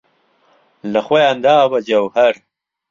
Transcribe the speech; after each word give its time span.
له 0.91 0.99
خۆیان 1.05 1.37
داوه 1.45 1.79
جهوههر 1.87 2.33